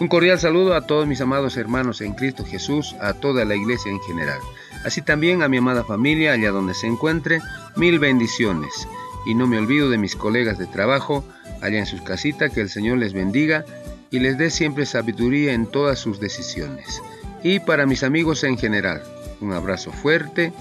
Un 0.00 0.08
cordial 0.08 0.40
saludo 0.40 0.74
a 0.74 0.86
todos 0.86 1.06
mis 1.06 1.20
amados 1.20 1.58
hermanos 1.58 2.00
en 2.00 2.14
Cristo 2.14 2.42
Jesús, 2.42 2.96
a 3.02 3.12
toda 3.12 3.44
la 3.44 3.54
iglesia 3.54 3.92
en 3.92 4.00
general. 4.00 4.40
Así 4.82 5.02
también 5.02 5.42
a 5.42 5.48
mi 5.50 5.58
amada 5.58 5.84
familia 5.84 6.32
allá 6.32 6.52
donde 6.52 6.72
se 6.72 6.86
encuentre, 6.86 7.40
mil 7.76 7.98
bendiciones. 7.98 8.88
Y 9.26 9.34
no 9.34 9.46
me 9.46 9.58
olvido 9.58 9.90
de 9.90 9.98
mis 9.98 10.16
colegas 10.16 10.56
de 10.56 10.66
trabajo 10.66 11.22
allá 11.60 11.78
en 11.78 11.84
sus 11.84 12.00
casitas, 12.00 12.50
que 12.50 12.62
el 12.62 12.70
Señor 12.70 12.96
les 12.96 13.12
bendiga 13.12 13.66
y 14.10 14.20
les 14.20 14.38
dé 14.38 14.48
siempre 14.48 14.86
sabiduría 14.86 15.52
en 15.52 15.66
todas 15.66 15.98
sus 15.98 16.18
decisiones. 16.18 17.02
Y 17.42 17.60
para 17.60 17.84
mis 17.84 18.02
amigos 18.02 18.42
en 18.42 18.56
general, 18.56 19.02
un 19.42 19.52
abrazo 19.52 19.92
fuerte, 19.92 20.54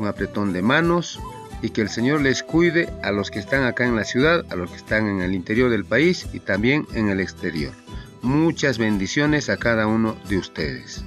un 0.00 0.08
apretón 0.08 0.52
de 0.52 0.62
manos 0.62 1.20
y 1.62 1.70
que 1.70 1.82
el 1.82 1.90
Señor 1.90 2.22
les 2.22 2.42
cuide 2.42 2.88
a 3.04 3.12
los 3.12 3.30
que 3.30 3.38
están 3.38 3.62
acá 3.62 3.86
en 3.86 3.94
la 3.94 4.02
ciudad, 4.02 4.44
a 4.50 4.56
los 4.56 4.68
que 4.68 4.78
están 4.78 5.06
en 5.06 5.20
el 5.20 5.32
interior 5.32 5.70
del 5.70 5.84
país 5.84 6.26
y 6.32 6.40
también 6.40 6.88
en 6.92 7.08
el 7.08 7.20
exterior. 7.20 7.72
Muchas 8.22 8.78
bendiciones 8.78 9.48
a 9.48 9.56
cada 9.56 9.86
uno 9.86 10.16
de 10.28 10.38
ustedes. 10.38 11.04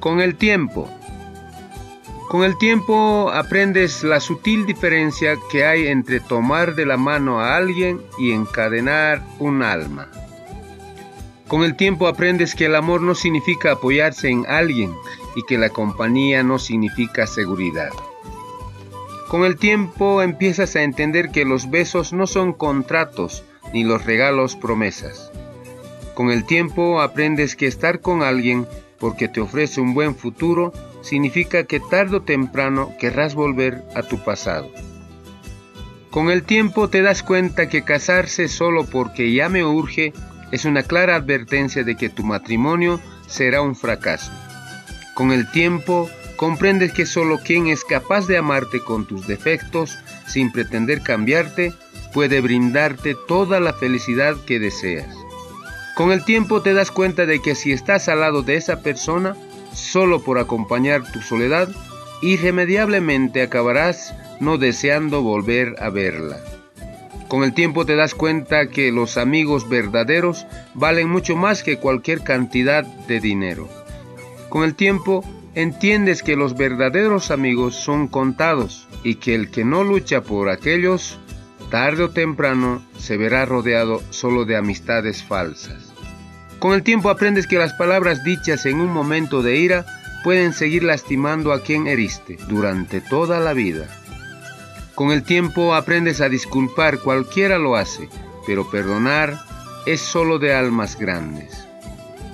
Con 0.00 0.20
el 0.20 0.34
tiempo, 0.34 0.88
con 2.28 2.44
el 2.44 2.56
tiempo 2.56 3.30
aprendes 3.30 4.02
la 4.02 4.18
sutil 4.18 4.64
diferencia 4.64 5.36
que 5.50 5.66
hay 5.66 5.88
entre 5.88 6.18
tomar 6.18 6.74
de 6.74 6.86
la 6.86 6.96
mano 6.96 7.40
a 7.40 7.56
alguien 7.56 8.00
y 8.18 8.32
encadenar 8.32 9.22
un 9.38 9.62
alma. 9.62 10.08
Con 11.46 11.62
el 11.62 11.76
tiempo 11.76 12.08
aprendes 12.08 12.54
que 12.54 12.64
el 12.64 12.74
amor 12.74 13.02
no 13.02 13.14
significa 13.14 13.72
apoyarse 13.72 14.30
en 14.30 14.46
alguien 14.48 14.94
y 15.36 15.42
que 15.42 15.58
la 15.58 15.68
compañía 15.68 16.42
no 16.42 16.58
significa 16.58 17.26
seguridad. 17.26 17.90
Con 19.28 19.44
el 19.44 19.56
tiempo 19.56 20.22
empiezas 20.22 20.74
a 20.74 20.82
entender 20.82 21.30
que 21.30 21.44
los 21.44 21.70
besos 21.70 22.12
no 22.14 22.26
son 22.26 22.52
contratos 22.54 23.44
ni 23.74 23.84
los 23.84 24.04
regalos 24.06 24.56
promesas. 24.56 25.30
Con 26.14 26.30
el 26.30 26.44
tiempo 26.44 27.00
aprendes 27.00 27.56
que 27.56 27.66
estar 27.66 28.00
con 28.00 28.22
alguien 28.22 28.66
porque 28.98 29.28
te 29.28 29.40
ofrece 29.40 29.80
un 29.80 29.94
buen 29.94 30.14
futuro 30.14 30.72
significa 31.02 31.64
que 31.64 31.80
tarde 31.80 32.16
o 32.16 32.22
temprano 32.22 32.94
querrás 33.00 33.34
volver 33.34 33.82
a 33.96 34.02
tu 34.02 34.22
pasado. 34.22 34.70
Con 36.10 36.30
el 36.30 36.42
tiempo 36.42 36.88
te 36.88 37.00
das 37.00 37.22
cuenta 37.22 37.68
que 37.68 37.82
casarse 37.82 38.48
solo 38.48 38.84
porque 38.84 39.32
ya 39.32 39.48
me 39.48 39.64
urge 39.64 40.12
es 40.50 40.66
una 40.66 40.82
clara 40.82 41.16
advertencia 41.16 41.82
de 41.82 41.96
que 41.96 42.10
tu 42.10 42.22
matrimonio 42.22 43.00
será 43.26 43.62
un 43.62 43.74
fracaso. 43.74 44.30
Con 45.14 45.32
el 45.32 45.50
tiempo 45.50 46.10
comprendes 46.36 46.92
que 46.92 47.06
solo 47.06 47.38
quien 47.38 47.68
es 47.68 47.84
capaz 47.84 48.26
de 48.26 48.36
amarte 48.36 48.80
con 48.80 49.06
tus 49.06 49.26
defectos 49.26 49.98
sin 50.26 50.52
pretender 50.52 51.02
cambiarte 51.02 51.72
puede 52.12 52.42
brindarte 52.42 53.16
toda 53.26 53.58
la 53.60 53.72
felicidad 53.72 54.36
que 54.44 54.58
deseas. 54.58 55.21
Con 55.94 56.10
el 56.10 56.24
tiempo 56.24 56.62
te 56.62 56.72
das 56.72 56.90
cuenta 56.90 57.26
de 57.26 57.42
que 57.42 57.54
si 57.54 57.72
estás 57.72 58.08
al 58.08 58.20
lado 58.20 58.42
de 58.42 58.56
esa 58.56 58.82
persona, 58.82 59.36
solo 59.74 60.22
por 60.22 60.38
acompañar 60.38 61.10
tu 61.12 61.20
soledad, 61.20 61.68
irremediablemente 62.22 63.42
acabarás 63.42 64.14
no 64.40 64.56
deseando 64.56 65.22
volver 65.22 65.76
a 65.80 65.90
verla. 65.90 66.38
Con 67.28 67.44
el 67.44 67.52
tiempo 67.52 67.84
te 67.84 67.96
das 67.96 68.14
cuenta 68.14 68.68
que 68.68 68.90
los 68.90 69.16
amigos 69.16 69.68
verdaderos 69.68 70.46
valen 70.74 71.08
mucho 71.08 71.36
más 71.36 71.62
que 71.62 71.78
cualquier 71.78 72.22
cantidad 72.22 72.84
de 72.84 73.20
dinero. 73.20 73.68
Con 74.48 74.64
el 74.64 74.74
tiempo 74.74 75.24
entiendes 75.54 76.22
que 76.22 76.36
los 76.36 76.56
verdaderos 76.56 77.30
amigos 77.30 77.74
son 77.74 78.08
contados 78.08 78.88
y 79.02 79.16
que 79.16 79.34
el 79.34 79.50
que 79.50 79.64
no 79.64 79.84
lucha 79.84 80.22
por 80.22 80.48
aquellos, 80.48 81.18
tarde 81.72 82.04
o 82.04 82.10
temprano 82.10 82.82
se 82.98 83.16
verá 83.16 83.46
rodeado 83.46 84.02
solo 84.10 84.44
de 84.44 84.56
amistades 84.58 85.24
falsas. 85.24 85.94
Con 86.58 86.74
el 86.74 86.82
tiempo 86.82 87.08
aprendes 87.08 87.46
que 87.46 87.56
las 87.56 87.72
palabras 87.72 88.22
dichas 88.24 88.66
en 88.66 88.78
un 88.78 88.92
momento 88.92 89.40
de 89.40 89.56
ira 89.56 89.86
pueden 90.22 90.52
seguir 90.52 90.82
lastimando 90.82 91.50
a 91.50 91.62
quien 91.62 91.86
heriste 91.86 92.36
durante 92.46 93.00
toda 93.00 93.40
la 93.40 93.54
vida. 93.54 93.88
Con 94.94 95.12
el 95.12 95.22
tiempo 95.22 95.74
aprendes 95.74 96.20
a 96.20 96.28
disculpar, 96.28 96.98
cualquiera 96.98 97.56
lo 97.56 97.74
hace, 97.74 98.10
pero 98.46 98.70
perdonar 98.70 99.40
es 99.86 100.02
solo 100.02 100.38
de 100.38 100.52
almas 100.52 100.98
grandes. 100.98 101.66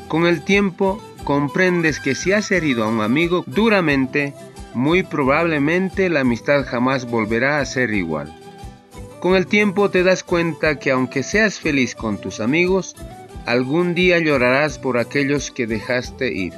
Con 0.09 0.26
el 0.26 0.44
tiempo 0.44 1.00
comprendes 1.22 2.00
que 2.00 2.16
si 2.16 2.32
has 2.32 2.50
herido 2.50 2.82
a 2.82 2.88
un 2.88 3.03
amigo 3.03 3.44
duramente, 3.47 4.34
muy 4.75 5.05
probablemente 5.05 6.09
la 6.09 6.20
amistad 6.20 6.66
jamás 6.66 7.09
volverá 7.09 7.60
a 7.60 7.65
ser 7.66 7.94
igual. 7.94 8.34
Con 9.21 9.34
el 9.34 9.49
tiempo 9.49 9.91
te 9.91 10.05
das 10.05 10.23
cuenta 10.23 10.79
que 10.79 10.93
aunque 10.93 11.25
seas 11.25 11.59
feliz 11.59 11.97
con 11.97 12.21
tus 12.21 12.39
amigos, 12.39 12.95
algún 13.47 13.95
día 13.95 14.21
llorarás 14.21 14.79
por 14.79 14.97
aquellos 14.97 15.51
que 15.51 15.67
dejaste 15.67 16.33
ir. 16.33 16.53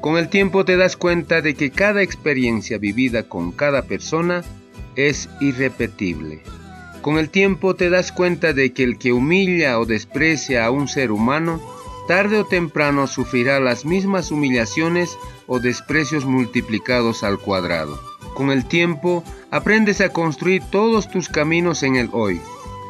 Con 0.00 0.16
el 0.16 0.28
tiempo 0.28 0.64
te 0.64 0.76
das 0.76 0.96
cuenta 0.96 1.42
de 1.42 1.54
que 1.54 1.70
cada 1.70 2.02
experiencia 2.02 2.78
vivida 2.78 3.24
con 3.24 3.52
cada 3.52 3.82
persona 3.82 4.42
es 4.96 5.28
irrepetible. 5.40 6.40
Con 7.02 7.18
el 7.18 7.28
tiempo 7.28 7.76
te 7.76 7.90
das 7.90 8.12
cuenta 8.12 8.54
de 8.54 8.72
que 8.72 8.84
el 8.84 8.96
que 8.96 9.12
humilla 9.12 9.78
o 9.78 9.84
desprecia 9.84 10.64
a 10.64 10.70
un 10.70 10.88
ser 10.88 11.12
humano, 11.12 11.60
tarde 12.08 12.38
o 12.38 12.46
temprano 12.46 13.06
sufrirá 13.06 13.60
las 13.60 13.84
mismas 13.84 14.30
humillaciones 14.30 15.18
o 15.46 15.60
desprecios 15.60 16.24
multiplicados 16.24 17.22
al 17.22 17.38
cuadrado. 17.38 18.11
Con 18.34 18.50
el 18.50 18.64
tiempo 18.64 19.22
aprendes 19.50 20.00
a 20.00 20.10
construir 20.10 20.62
todos 20.70 21.08
tus 21.10 21.28
caminos 21.28 21.82
en 21.82 21.96
el 21.96 22.08
hoy, 22.12 22.40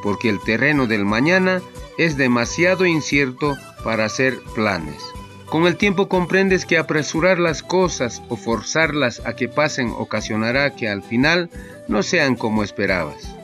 porque 0.02 0.28
el 0.28 0.40
terreno 0.40 0.86
del 0.86 1.04
mañana 1.04 1.60
es 1.98 2.16
demasiado 2.16 2.86
incierto 2.86 3.56
para 3.84 4.04
hacer 4.04 4.38
planes. 4.54 5.02
Con 5.46 5.66
el 5.66 5.76
tiempo 5.76 6.08
comprendes 6.08 6.64
que 6.64 6.78
apresurar 6.78 7.38
las 7.38 7.62
cosas 7.62 8.22
o 8.28 8.36
forzarlas 8.36 9.20
a 9.26 9.36
que 9.36 9.48
pasen 9.48 9.92
ocasionará 9.98 10.74
que 10.74 10.88
al 10.88 11.02
final 11.02 11.50
no 11.88 12.02
sean 12.02 12.36
como 12.36 12.62
esperabas. 12.62 13.36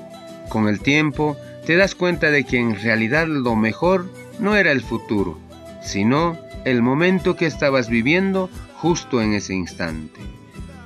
Con 0.49 0.69
el 0.69 0.81
tiempo 0.81 1.37
te 1.67 1.77
das 1.77 1.95
cuenta 1.95 2.31
de 2.31 2.45
que 2.45 2.59
en 2.59 2.81
realidad 2.81 3.27
lo 3.27 3.57
mejor 3.57 4.11
no 4.39 4.57
era 4.57 4.73
el 4.73 4.81
futuro, 4.81 5.39
sino 5.83 6.39
el 6.65 6.81
momento 6.81 7.37
que 7.37 7.45
estabas 7.45 7.91
viviendo 7.91 8.49
justo 8.77 9.21
en 9.21 9.35
ese 9.35 9.53
instante. 9.55 10.21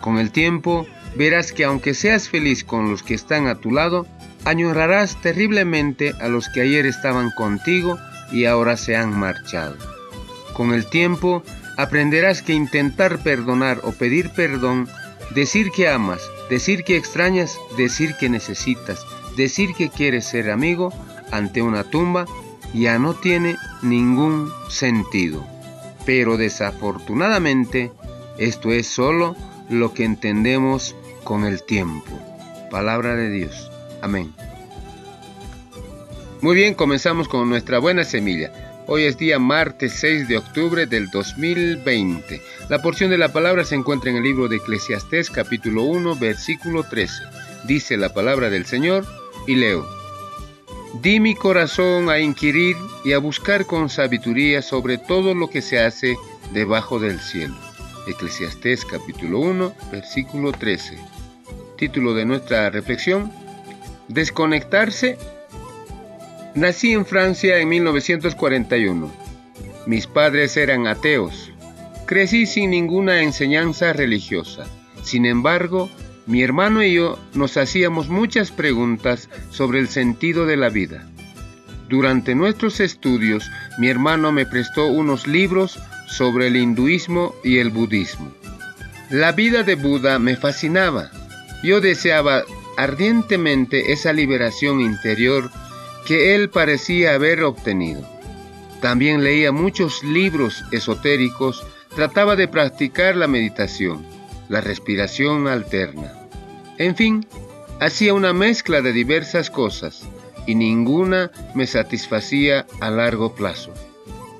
Con 0.00 0.18
el 0.18 0.32
tiempo 0.32 0.86
verás 1.16 1.52
que 1.52 1.64
aunque 1.64 1.94
seas 1.94 2.28
feliz 2.28 2.64
con 2.64 2.90
los 2.90 3.02
que 3.02 3.14
están 3.14 3.46
a 3.46 3.56
tu 3.56 3.70
lado, 3.70 4.06
añorarás 4.44 5.20
terriblemente 5.20 6.14
a 6.20 6.28
los 6.28 6.48
que 6.48 6.62
ayer 6.62 6.86
estaban 6.86 7.30
contigo 7.30 7.98
y 8.30 8.46
ahora 8.46 8.76
se 8.76 8.96
han 8.96 9.16
marchado. 9.18 9.76
Con 10.54 10.72
el 10.72 10.86
tiempo 10.86 11.42
aprenderás 11.76 12.42
que 12.42 12.52
intentar 12.52 13.18
perdonar 13.22 13.80
o 13.84 13.92
pedir 13.92 14.30
perdón, 14.30 14.88
decir 15.34 15.70
que 15.70 15.88
amas, 15.88 16.20
decir 16.50 16.84
que 16.84 16.96
extrañas, 16.96 17.56
decir 17.76 18.14
que 18.18 18.28
necesitas, 18.28 19.04
decir 19.36 19.74
que 19.74 19.88
quieres 19.88 20.26
ser 20.26 20.50
amigo 20.50 20.92
ante 21.30 21.62
una 21.62 21.84
tumba, 21.84 22.26
ya 22.74 22.98
no 22.98 23.14
tiene 23.14 23.56
ningún 23.82 24.52
sentido. 24.68 25.46
Pero 26.04 26.36
desafortunadamente, 26.36 27.92
esto 28.38 28.72
es 28.72 28.86
solo 28.86 29.36
lo 29.68 29.94
que 29.94 30.04
entendemos 30.04 30.94
con 31.24 31.44
el 31.44 31.62
tiempo. 31.62 32.10
Palabra 32.70 33.14
de 33.16 33.30
Dios. 33.30 33.70
Amén. 34.00 34.32
Muy 36.40 36.56
bien, 36.56 36.74
comenzamos 36.74 37.28
con 37.28 37.48
nuestra 37.48 37.78
buena 37.78 38.04
semilla. 38.04 38.52
Hoy 38.88 39.04
es 39.04 39.16
día 39.16 39.38
martes 39.38 39.92
6 40.00 40.26
de 40.26 40.38
octubre 40.38 40.86
del 40.86 41.08
2020. 41.10 42.42
La 42.68 42.82
porción 42.82 43.10
de 43.10 43.18
la 43.18 43.32
palabra 43.32 43.64
se 43.64 43.76
encuentra 43.76 44.10
en 44.10 44.16
el 44.16 44.24
libro 44.24 44.48
de 44.48 44.56
Eclesiastés 44.56 45.30
capítulo 45.30 45.84
1 45.84 46.16
versículo 46.16 46.82
13. 46.82 47.14
Dice 47.64 47.96
la 47.96 48.12
palabra 48.12 48.50
del 48.50 48.66
Señor 48.66 49.06
y 49.46 49.54
leo. 49.54 49.86
Di 51.00 51.20
mi 51.20 51.36
corazón 51.36 52.10
a 52.10 52.18
inquirir 52.18 52.76
y 53.04 53.12
a 53.12 53.18
buscar 53.18 53.66
con 53.66 53.88
sabiduría 53.88 54.62
sobre 54.62 54.98
todo 54.98 55.34
lo 55.34 55.48
que 55.48 55.62
se 55.62 55.78
hace 55.78 56.16
debajo 56.52 56.98
del 56.98 57.20
cielo. 57.20 57.54
Eclesiastés 58.06 58.84
capítulo 58.84 59.38
1 59.40 59.74
versículo 59.92 60.52
13. 60.52 60.98
Título 61.76 62.14
de 62.14 62.24
nuestra 62.24 62.68
reflexión 62.70 63.30
Desconectarse. 64.08 65.18
Nací 66.54 66.92
en 66.92 67.06
Francia 67.06 67.58
en 67.58 67.68
1941. 67.68 69.10
Mis 69.86 70.06
padres 70.06 70.56
eran 70.56 70.86
ateos. 70.86 71.52
Crecí 72.06 72.46
sin 72.46 72.70
ninguna 72.70 73.22
enseñanza 73.22 73.92
religiosa 73.92 74.66
Sin 75.02 75.24
embargo, 75.24 75.88
mi 76.26 76.42
hermano 76.42 76.82
y 76.82 76.94
yo 76.94 77.18
nos 77.34 77.56
hacíamos 77.56 78.08
muchas 78.08 78.50
preguntas 78.50 79.28
sobre 79.50 79.78
el 79.78 79.88
sentido 79.88 80.44
de 80.46 80.56
la 80.56 80.68
vida. 80.68 81.08
Durante 81.88 82.34
nuestros 82.34 82.80
estudios, 82.80 83.50
mi 83.78 83.88
hermano 83.88 84.32
me 84.32 84.46
prestó 84.46 84.86
unos 84.86 85.26
libros 85.26 85.78
sobre 86.12 86.48
el 86.48 86.56
hinduismo 86.56 87.34
y 87.42 87.58
el 87.58 87.70
budismo. 87.70 88.32
La 89.10 89.32
vida 89.32 89.62
de 89.62 89.74
Buda 89.74 90.18
me 90.18 90.36
fascinaba. 90.36 91.10
Yo 91.62 91.80
deseaba 91.80 92.44
ardientemente 92.76 93.92
esa 93.92 94.12
liberación 94.12 94.80
interior 94.80 95.50
que 96.06 96.34
él 96.34 96.50
parecía 96.50 97.14
haber 97.14 97.42
obtenido. 97.42 98.02
También 98.80 99.22
leía 99.22 99.52
muchos 99.52 100.02
libros 100.02 100.64
esotéricos, 100.72 101.64
trataba 101.94 102.36
de 102.36 102.48
practicar 102.48 103.16
la 103.16 103.26
meditación, 103.26 104.04
la 104.48 104.60
respiración 104.60 105.46
alterna. 105.46 106.12
En 106.78 106.96
fin, 106.96 107.26
hacía 107.80 108.12
una 108.12 108.32
mezcla 108.32 108.82
de 108.82 108.92
diversas 108.92 109.50
cosas 109.50 110.02
y 110.46 110.54
ninguna 110.54 111.30
me 111.54 111.66
satisfacía 111.66 112.66
a 112.80 112.90
largo 112.90 113.34
plazo. 113.34 113.72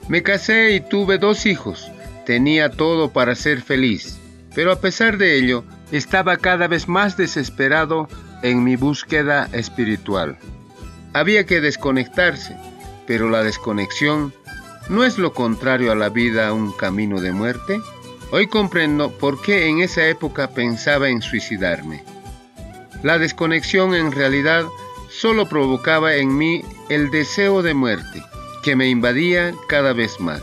Me 0.08 0.22
casé 0.22 0.72
y 0.72 0.80
tuve 0.80 1.18
dos 1.18 1.46
hijos. 1.46 1.90
Tenía 2.26 2.70
todo 2.70 3.12
para 3.12 3.34
ser 3.34 3.62
feliz, 3.62 4.18
pero 4.54 4.72
a 4.72 4.80
pesar 4.80 5.18
de 5.18 5.36
ello, 5.38 5.64
estaba 5.90 6.36
cada 6.36 6.68
vez 6.68 6.88
más 6.88 7.16
desesperado 7.16 8.08
en 8.42 8.64
mi 8.64 8.76
búsqueda 8.76 9.48
espiritual. 9.52 10.38
Había 11.12 11.44
que 11.44 11.60
desconectarse, 11.60 12.56
pero 13.06 13.28
la 13.28 13.42
desconexión 13.42 14.32
no 14.88 15.04
es 15.04 15.18
lo 15.18 15.32
contrario 15.32 15.92
a 15.92 15.96
la 15.96 16.08
vida 16.08 16.52
un 16.52 16.72
camino 16.72 17.20
de 17.20 17.32
muerte. 17.32 17.80
Hoy 18.30 18.46
comprendo 18.46 19.10
por 19.10 19.40
qué 19.42 19.68
en 19.68 19.80
esa 19.80 20.06
época 20.08 20.48
pensaba 20.48 21.08
en 21.08 21.22
suicidarme. 21.22 22.02
La 23.02 23.18
desconexión 23.18 23.94
en 23.94 24.12
realidad 24.12 24.64
solo 25.10 25.48
provocaba 25.48 26.14
en 26.14 26.36
mí 26.36 26.64
el 26.88 27.10
deseo 27.10 27.62
de 27.62 27.74
muerte, 27.74 28.22
que 28.62 28.76
me 28.76 28.88
invadía 28.88 29.52
cada 29.68 29.92
vez 29.92 30.20
más. 30.20 30.42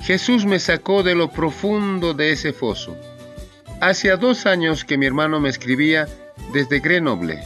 Jesús 0.00 0.46
me 0.46 0.58
sacó 0.58 1.02
de 1.02 1.14
lo 1.14 1.30
profundo 1.30 2.14
de 2.14 2.32
ese 2.32 2.52
foso. 2.52 2.96
Hacía 3.80 4.16
dos 4.16 4.46
años 4.46 4.84
que 4.84 4.96
mi 4.96 5.06
hermano 5.06 5.40
me 5.40 5.48
escribía 5.48 6.08
desde 6.52 6.80
Grenoble 6.80 7.40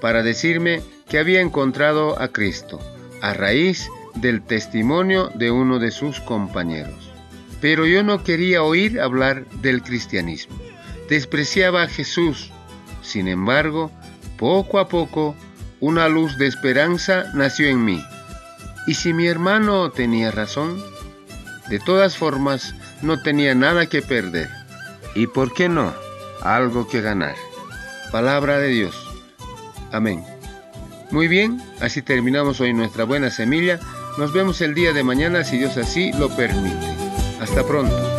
para 0.00 0.22
decirme 0.22 0.82
que 1.08 1.18
había 1.18 1.40
encontrado 1.40 2.20
a 2.20 2.28
Cristo 2.28 2.80
a 3.20 3.34
raíz 3.34 3.88
del 4.14 4.42
testimonio 4.42 5.30
de 5.34 5.50
uno 5.50 5.78
de 5.78 5.90
sus 5.90 6.20
compañeros. 6.20 7.10
Pero 7.60 7.86
yo 7.86 8.02
no 8.02 8.24
quería 8.24 8.62
oír 8.62 9.00
hablar 9.00 9.46
del 9.62 9.82
cristianismo. 9.82 10.56
Despreciaba 11.08 11.82
a 11.82 11.88
Jesús. 11.88 12.50
Sin 13.02 13.28
embargo, 13.28 13.90
poco 14.38 14.78
a 14.78 14.88
poco, 14.88 15.36
una 15.80 16.08
luz 16.08 16.38
de 16.38 16.46
esperanza 16.46 17.26
nació 17.34 17.68
en 17.68 17.84
mí. 17.84 18.02
¿Y 18.86 18.94
si 18.94 19.12
mi 19.12 19.26
hermano 19.26 19.90
tenía 19.90 20.30
razón? 20.30 20.82
De 21.68 21.78
todas 21.78 22.16
formas, 22.16 22.74
no 23.02 23.22
tenía 23.22 23.54
nada 23.54 23.86
que 23.86 24.02
perder. 24.02 24.48
¿Y 25.14 25.26
por 25.26 25.52
qué 25.54 25.68
no? 25.68 25.92
Algo 26.42 26.88
que 26.88 27.00
ganar. 27.00 27.34
Palabra 28.10 28.58
de 28.58 28.68
Dios. 28.68 29.06
Amén. 29.92 30.24
Muy 31.10 31.28
bien, 31.28 31.60
así 31.80 32.02
terminamos 32.02 32.60
hoy 32.60 32.72
nuestra 32.72 33.04
buena 33.04 33.30
semilla. 33.30 33.78
Nos 34.18 34.32
vemos 34.32 34.60
el 34.60 34.74
día 34.74 34.92
de 34.92 35.04
mañana 35.04 35.44
si 35.44 35.58
Dios 35.58 35.76
así 35.76 36.12
lo 36.12 36.28
permite. 36.36 36.96
Hasta 37.40 37.64
pronto. 37.66 38.09